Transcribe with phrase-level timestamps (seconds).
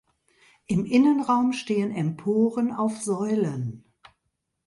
[0.65, 3.85] Im Innenraum stehen Emporen auf Säulen.